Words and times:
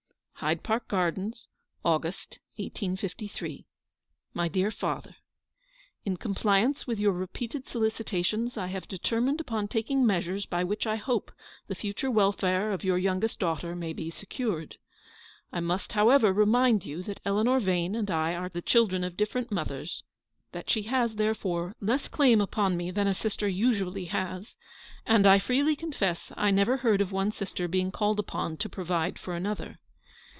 Hyde 0.43 0.63
Park 0.63 0.87
Gardens, 0.87 1.47
August, 1.85 2.39
1S53." 2.57 3.65
My 4.33 4.47
dear 4.47 4.71
Father,— 4.71 5.17
In 6.03 6.17
compliance 6.17 6.87
with 6.87 6.97
your 6.99 7.11
repeated 7.13 7.67
solicitations 7.67 8.57
I 8.57 8.65
have 8.65 8.87
determined 8.87 9.39
upon 9.39 9.67
taking 9.67 10.03
measures 10.03 10.47
by 10.47 10.63
which 10.63 10.87
I 10.87 10.95
hope 10.95 11.31
the 11.67 11.75
future 11.75 12.09
welfare 12.09 12.71
of 12.71 12.83
your 12.83 12.97
youngest 12.97 13.37
daughter 13.37 13.75
may 13.75 13.93
be 13.93 14.09
secured." 14.09 14.77
I 15.53 15.59
must, 15.59 15.93
however, 15.93 16.33
remind 16.33 16.85
you 16.87 17.03
that 17.03 17.19
Eleanor 17.23 17.59
Yane 17.61 17.95
and 17.95 18.09
I 18.09 18.33
are 18.33 18.49
the 18.49 18.63
children 18.63 19.03
of 19.03 19.15
different 19.15 19.51
mothers; 19.51 20.01
that 20.53 20.71
she 20.71 20.81
has, 20.87 21.17
therefore, 21.17 21.75
less 21.79 22.07
claim 22.07 22.41
upon 22.41 22.75
me 22.75 22.89
than 22.89 23.05
a 23.07 23.13
sister 23.13 23.47
usually 23.47 24.05
has; 24.05 24.55
and 25.05 25.27
I 25.27 25.37
freely 25.37 25.75
confess 25.75 26.31
I 26.35 26.49
never 26.49 26.77
heard 26.77 26.99
of 26.99 27.11
one 27.11 27.31
sister 27.31 27.67
being 27.67 27.91
called 27.91 28.17
upon 28.19 28.57
to 28.57 28.69
provide 28.69 29.19
for 29.19 29.35
another. 29.35 29.77